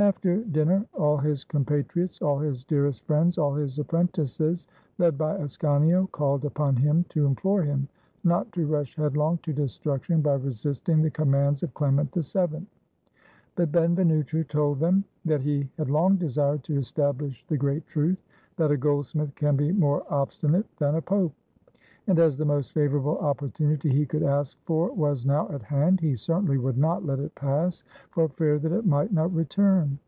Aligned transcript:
After 0.00 0.36
dinner, 0.44 0.86
all 0.94 1.16
his 1.16 1.42
compatriots, 1.42 2.22
all 2.22 2.38
his 2.38 2.62
dearest 2.62 3.04
friends, 3.04 3.36
all 3.36 3.56
his 3.56 3.80
apprentices, 3.80 4.68
led 4.98 5.18
by 5.18 5.36
Ascanio, 5.38 6.06
called 6.12 6.44
upon 6.44 6.76
him 6.76 7.04
to 7.08 7.26
implore 7.26 7.64
him 7.64 7.88
not 8.22 8.52
to 8.52 8.64
rush 8.64 8.94
headlong 8.94 9.38
to 9.38 9.52
destruction 9.52 10.22
by 10.22 10.34
resisting 10.34 11.02
the 11.02 11.10
commands 11.10 11.64
of 11.64 11.74
Clement 11.74 12.12
VII; 12.14 12.64
but 13.56 13.72
Ben 13.72 13.96
venuto 13.96 14.46
told 14.46 14.78
them 14.78 15.02
that 15.24 15.40
he 15.40 15.68
had 15.76 15.90
long 15.90 16.14
desired 16.14 16.62
to 16.62 16.78
estabHsh 16.78 17.42
the 17.48 17.56
great 17.56 17.84
truth 17.88 18.22
that 18.56 18.70
a 18.70 18.76
goldsmith 18.76 19.34
can 19.34 19.56
be 19.56 19.72
more 19.72 20.04
obstinate 20.14 20.66
than 20.78 20.94
a 20.94 21.02
Pope; 21.02 21.32
and 22.06 22.18
as 22.18 22.38
the 22.38 22.44
most 22.46 22.72
favorable 22.72 23.18
opportunity 23.18 23.90
he 23.90 24.06
could 24.06 24.22
ask 24.22 24.56
for 24.64 24.90
was 24.94 25.26
now 25.26 25.46
at 25.50 25.60
hand, 25.60 26.00
he 26.00 26.16
certainly 26.16 26.56
would 26.56 26.78
not 26.78 27.04
let 27.04 27.18
it 27.18 27.34
pass, 27.34 27.84
for 28.12 28.30
fear 28.30 28.58
that 28.58 28.72
it 28.72 28.86
might 28.86 29.12
not 29.12 29.30
return. 29.34 29.98